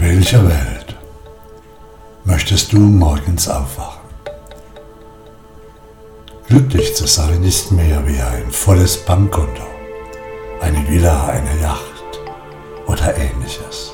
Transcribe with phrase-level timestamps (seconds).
[0.00, 0.94] Welcher Welt
[2.24, 4.08] möchtest du morgens aufwachen?
[6.46, 9.64] Glücklich zu sein ist mehr wie ein volles Bankkonto,
[10.60, 12.20] eine Villa, eine Yacht
[12.86, 13.90] oder ähnliches.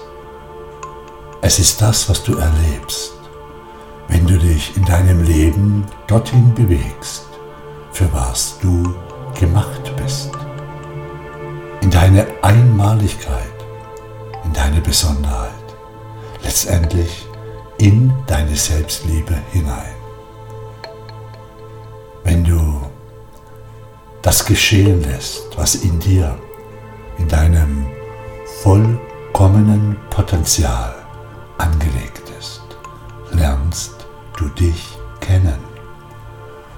[1.41, 3.13] Es ist das, was du erlebst,
[4.09, 7.25] wenn du dich in deinem Leben dorthin bewegst,
[7.93, 8.95] für was du
[9.41, 10.33] gemacht bist.
[11.81, 13.57] In deine Einmaligkeit,
[14.45, 15.64] in deine Besonderheit,
[16.55, 17.27] letztendlich
[17.79, 19.97] in deine Selbstliebe hinein.
[22.23, 22.81] Wenn du
[24.23, 26.39] das geschehen lässt, was in dir,
[27.19, 27.85] in deinem
[28.63, 30.95] vollkommenen Potenzial
[31.59, 32.63] angelegt ist,
[33.33, 34.07] lernst
[34.39, 35.59] du dich kennen.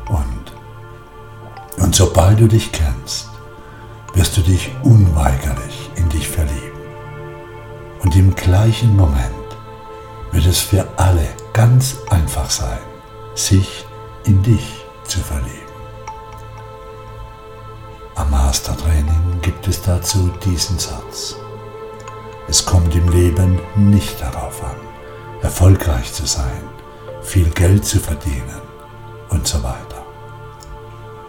[0.09, 3.29] Und, und sobald du dich kennst,
[4.15, 6.80] wirst du dich unweigerlich in dich verlieben.
[8.01, 9.35] Und im gleichen Moment
[10.37, 12.79] wird es für alle ganz einfach sein,
[13.34, 13.87] sich
[14.24, 15.51] in dich zu verlieben.
[18.16, 21.37] Am Mastertraining gibt es dazu diesen Satz.
[22.48, 24.76] Es kommt im Leben nicht darauf an,
[25.40, 26.68] erfolgreich zu sein,
[27.23, 28.60] viel Geld zu verdienen
[29.30, 30.04] und so weiter.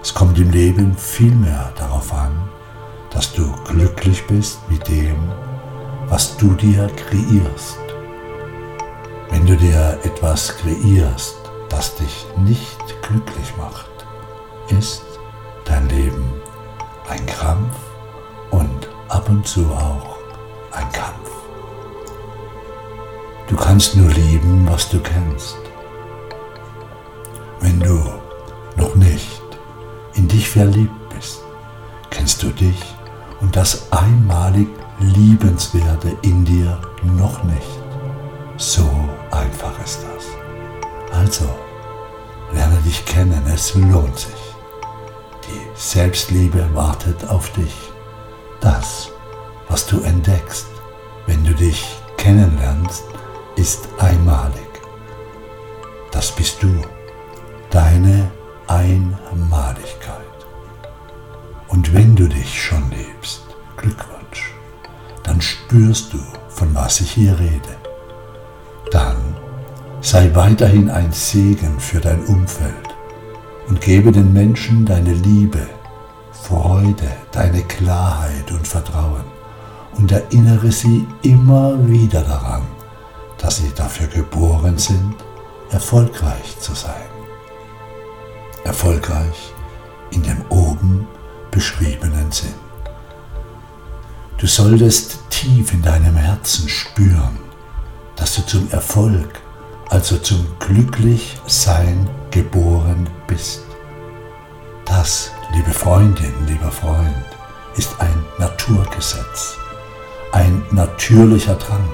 [0.01, 2.49] Es kommt im Leben vielmehr darauf an,
[3.11, 5.31] dass du glücklich bist mit dem,
[6.09, 7.86] was du dir kreierst.
[9.47, 11.37] Wenn du dir etwas kreierst,
[11.69, 13.87] das dich nicht glücklich macht,
[14.67, 15.03] ist
[15.63, 16.29] dein Leben
[17.07, 17.77] ein Krampf
[18.51, 20.17] und ab und zu auch
[20.73, 21.31] ein Kampf.
[23.47, 25.55] Du kannst nur lieben, was du kennst.
[27.61, 28.03] Wenn du
[28.75, 29.41] noch nicht
[30.15, 31.41] in dich verliebt bist,
[32.09, 32.83] kennst du dich
[33.39, 34.67] und das einmalig
[34.99, 37.79] Liebenswerte in dir noch nicht.
[38.57, 38.89] So
[39.31, 40.25] einfach ist das.
[41.17, 41.49] Also,
[42.53, 44.55] lerne dich kennen, es lohnt sich.
[45.47, 47.73] Die Selbstliebe wartet auf dich.
[48.59, 49.09] Das,
[49.69, 50.67] was du entdeckst,
[51.25, 51.85] wenn du dich
[52.17, 53.03] kennenlernst,
[53.55, 54.67] ist einmalig.
[56.11, 56.81] Das bist du,
[57.69, 58.31] deine
[58.67, 60.21] Einmaligkeit.
[61.67, 63.43] Und wenn du dich schon liebst,
[63.75, 64.53] Glückwunsch,
[65.23, 66.19] dann spürst du,
[66.49, 67.86] von was ich hier rede.
[70.09, 72.95] Sei weiterhin ein Segen für dein Umfeld
[73.67, 75.67] und gebe den Menschen deine Liebe,
[76.31, 79.25] Freude, deine Klarheit und Vertrauen
[79.97, 82.61] und erinnere sie immer wieder daran,
[83.37, 85.13] dass sie dafür geboren sind,
[85.71, 87.09] erfolgreich zu sein.
[88.63, 89.51] Erfolgreich
[90.11, 91.05] in dem oben
[91.51, 92.55] beschriebenen Sinn.
[94.37, 97.39] Du solltest tief in deinem Herzen spüren,
[98.15, 99.41] dass du zum Erfolg,
[99.89, 103.61] also zum Glücklichsein geboren bist.
[104.85, 107.25] Das, liebe Freundin, lieber Freund,
[107.75, 109.57] ist ein Naturgesetz,
[110.31, 111.87] ein natürlicher Drang,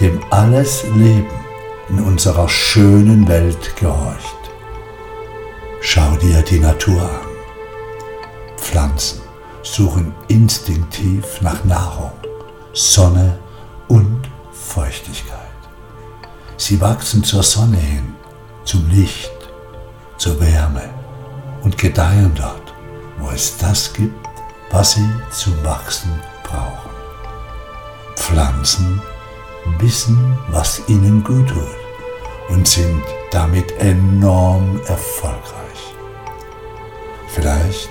[0.00, 1.28] dem alles Leben
[1.88, 4.36] in unserer schönen Welt gehorcht.
[5.80, 7.26] Schau dir die Natur an.
[8.56, 9.20] Pflanzen
[9.62, 12.12] suchen instinktiv nach Nahrung,
[12.72, 13.38] Sonne
[13.88, 14.22] und
[14.52, 15.01] Feuchtigkeit.
[16.64, 18.14] Sie wachsen zur Sonne hin,
[18.64, 19.32] zum Licht,
[20.16, 20.90] zur Wärme
[21.62, 22.72] und gedeihen dort,
[23.18, 24.28] wo es das gibt,
[24.70, 26.12] was sie zum Wachsen
[26.44, 26.92] brauchen.
[28.14, 29.02] Pflanzen
[29.80, 31.66] wissen, was ihnen gut tut
[32.48, 33.02] und sind
[33.32, 35.96] damit enorm erfolgreich.
[37.26, 37.90] Vielleicht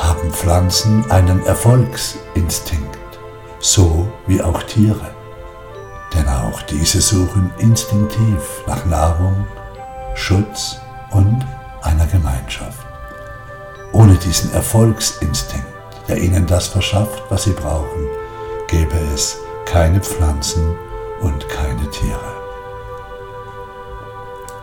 [0.00, 3.20] haben Pflanzen einen Erfolgsinstinkt,
[3.60, 5.19] so wie auch Tiere.
[6.14, 9.46] Denn auch diese suchen instinktiv nach Nahrung,
[10.14, 11.46] Schutz und
[11.82, 12.86] einer Gemeinschaft.
[13.92, 15.66] Ohne diesen Erfolgsinstinkt,
[16.08, 18.08] der ihnen das verschafft, was sie brauchen,
[18.68, 19.36] gäbe es
[19.66, 20.76] keine Pflanzen
[21.20, 22.40] und keine Tiere.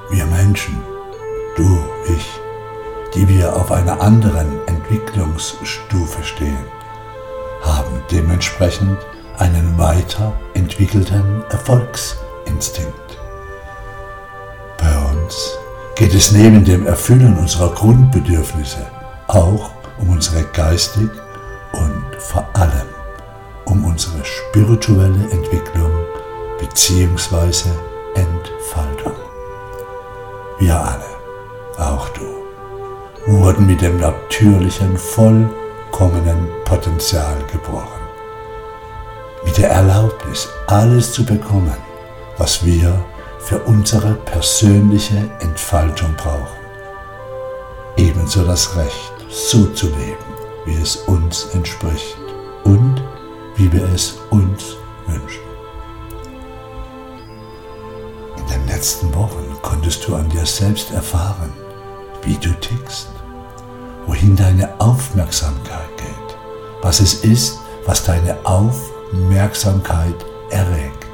[0.09, 0.81] Wir Menschen,
[1.55, 2.27] du, ich,
[3.13, 6.65] die wir auf einer anderen Entwicklungsstufe stehen,
[7.61, 8.97] haben dementsprechend
[9.37, 13.17] einen weiterentwickelten Erfolgsinstinkt.
[14.77, 15.57] Bei uns
[15.95, 18.85] geht es neben dem Erfüllen unserer Grundbedürfnisse
[19.27, 21.09] auch um unsere geistig
[21.73, 22.87] und vor allem
[23.65, 25.91] um unsere spirituelle Entwicklung
[26.59, 27.69] bzw.
[28.15, 29.13] Entfaltung.
[30.59, 31.05] Wir alle,
[31.77, 37.96] auch du, wurden mit dem natürlichen, vollkommenen Potenzial geboren.
[39.47, 41.77] Mit der Erlaubnis, alles zu bekommen,
[42.37, 43.01] was wir
[43.39, 46.59] für unsere persönliche Entfaltung brauchen.
[47.95, 50.25] Ebenso das Recht, so zu leben,
[50.65, 52.17] wie es uns entspricht
[52.65, 53.01] und
[53.55, 54.75] wie wir es uns
[55.07, 55.41] wünschen.
[58.35, 61.53] In den letzten Wochen konntest du an dir selbst erfahren,
[62.21, 63.07] wie du tickst,
[64.07, 66.37] wohin deine Aufmerksamkeit geht,
[66.81, 68.96] was es ist, was deine Aufmerksamkeit
[70.49, 71.05] erregt.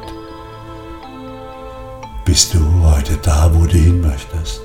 [2.23, 4.61] Bist du heute da, wo du hin möchtest?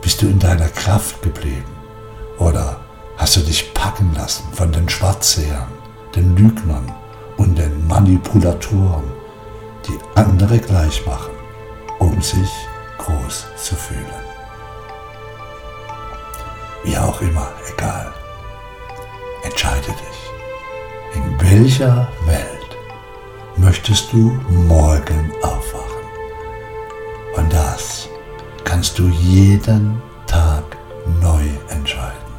[0.00, 1.76] Bist du in deiner Kraft geblieben?
[2.38, 2.80] Oder
[3.18, 5.68] hast du dich packen lassen von den Schwarzsehern,
[6.14, 6.90] den Lügnern
[7.36, 9.12] und den Manipulatoren,
[9.86, 11.34] die andere gleich machen,
[11.98, 12.50] um sich
[12.96, 14.24] groß zu fühlen?
[16.84, 18.14] Wie auch immer, egal.
[19.44, 20.37] Entscheide dich.
[21.40, 22.76] Welcher Welt
[23.56, 26.04] möchtest du morgen aufwachen?
[27.36, 28.08] Und das
[28.64, 30.64] kannst du jeden Tag
[31.22, 32.34] neu entscheiden.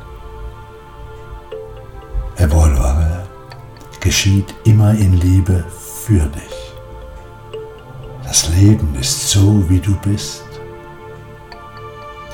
[2.35, 3.27] Evolvere
[4.01, 5.63] geschieht immer in Liebe
[6.03, 6.73] für dich.
[8.23, 10.43] Das Leben ist so, wie du bist.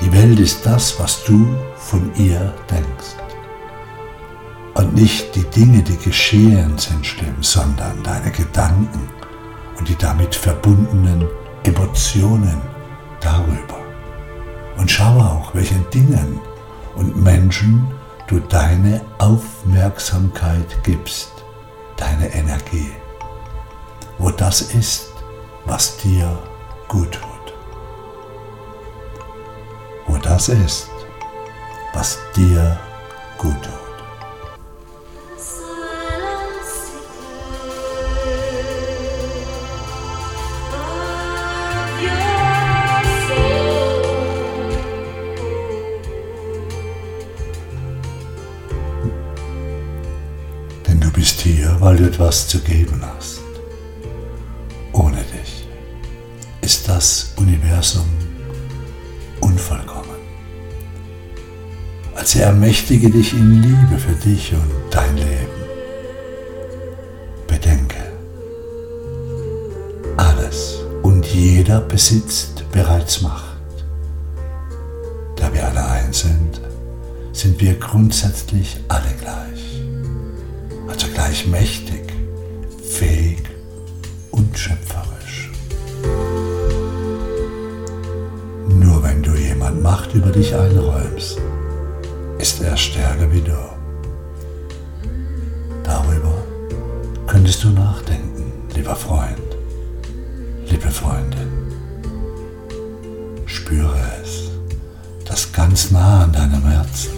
[0.00, 1.46] Die Welt ist das, was du
[1.76, 3.25] von ihr denkst.
[4.76, 9.08] Und nicht die Dinge, die geschehen, sind schlimm, sondern deine Gedanken
[9.78, 11.26] und die damit verbundenen
[11.64, 12.60] Emotionen
[13.22, 13.78] darüber.
[14.76, 16.40] Und schaue auch, welchen Dingen
[16.94, 17.86] und Menschen
[18.26, 21.32] du deine Aufmerksamkeit gibst,
[21.96, 22.90] deine Energie,
[24.18, 25.10] wo das ist,
[25.64, 26.38] was dir
[26.86, 27.54] gut tut.
[30.06, 30.90] Wo das ist,
[31.94, 32.78] was dir
[33.38, 33.75] gut tut.
[51.86, 53.42] Weil du etwas zu geben hast.
[54.92, 55.68] Ohne dich
[56.60, 58.08] ist das Universum
[59.40, 60.18] unvollkommen.
[62.16, 65.60] Also ermächtige dich in Liebe für dich und dein Leben.
[67.46, 68.02] Bedenke,
[70.16, 73.84] alles und jeder besitzt bereits Macht.
[75.36, 76.60] Da wir alle eins sind,
[77.32, 79.55] sind wir grundsätzlich alle gleich
[81.36, 82.12] also gleich mächtig,
[82.82, 83.42] fähig
[84.30, 85.50] und schöpferisch.
[88.68, 91.38] Nur wenn du jemand Macht über dich einräumst,
[92.38, 93.56] ist er stärker wie du.
[95.84, 96.42] Darüber
[97.26, 99.56] könntest du nachdenken, lieber Freund,
[100.68, 101.52] liebe Freundin.
[103.46, 104.50] Spüre es,
[105.24, 107.12] das ganz nah an deinem Herzen,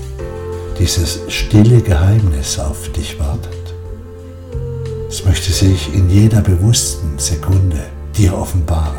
[0.79, 3.58] dieses stille Geheimnis auf dich wartet.
[5.19, 7.87] Es möchte sich in jeder bewussten Sekunde
[8.17, 8.99] dir offenbaren.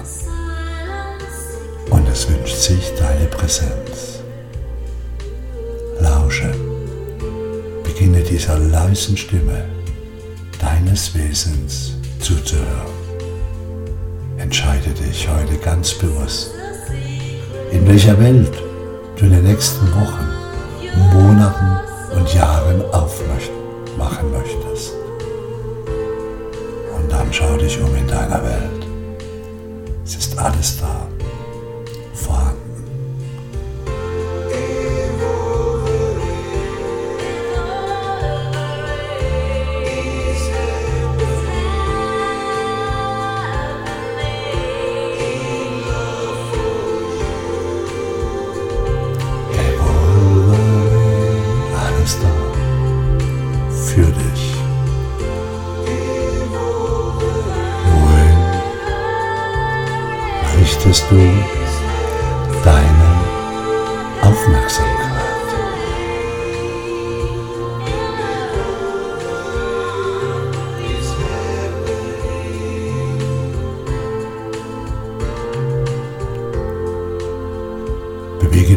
[1.90, 4.20] Und es wünscht sich deine Präsenz.
[6.02, 6.54] Lausche.
[7.86, 9.64] Beginne dieser leisen Stimme
[10.60, 12.92] deines Wesens zuzuhören.
[14.40, 16.52] Entscheide dich heute ganz bewusst,
[17.72, 18.62] in welcher Welt
[19.16, 20.28] du in den nächsten Wochen,
[27.70, 28.88] dich um in deiner Welt.
[30.04, 31.08] Es ist alles da,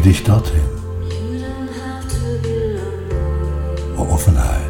[0.03, 0.61] dich dorthin,
[3.95, 4.63] wo Offenheit.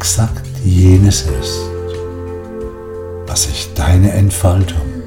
[0.00, 1.60] Exakt jenes ist,
[3.26, 4.99] was sich deine Entfaltung,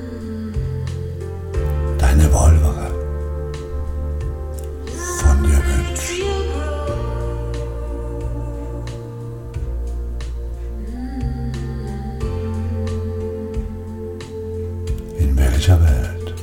[15.63, 16.33] In welcher Welt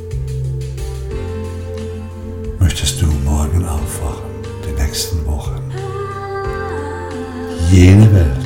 [2.59, 4.31] möchtest du morgen aufwachen,
[4.65, 5.61] die nächsten Wochen?
[7.71, 8.40] Jene Welt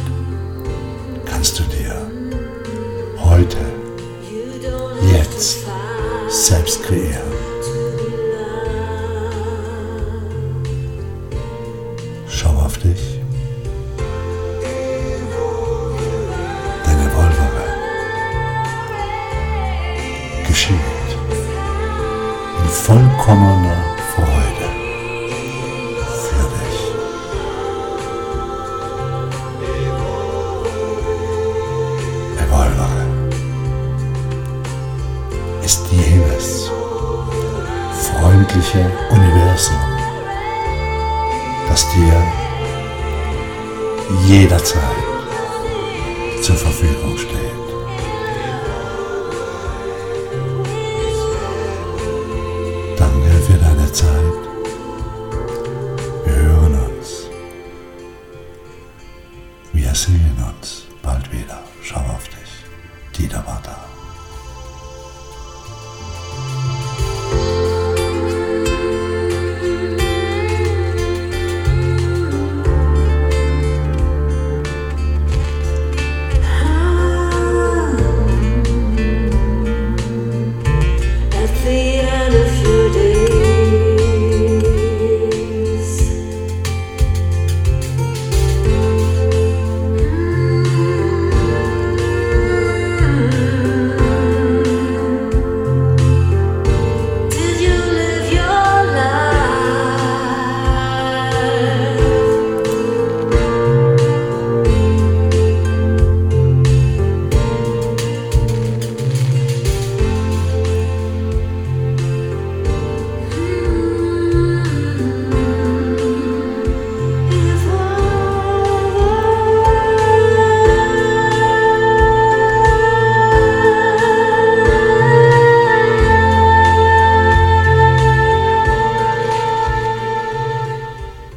[23.24, 23.76] vollkommener
[24.14, 24.68] Freude
[26.24, 26.80] für dich.
[32.38, 33.02] Evolvere
[35.64, 36.70] ist jenes
[37.92, 39.80] freundliche Universum,
[41.68, 42.22] das dir
[44.26, 44.82] jederzeit
[46.42, 47.63] zur Verfügung steht.
[53.94, 54.08] Zeit.
[56.24, 57.28] Wir hören uns.
[59.72, 61.62] Wir sehen uns bald wieder.
[61.80, 62.64] Schau auf dich.
[63.16, 63.78] Dieter Watter.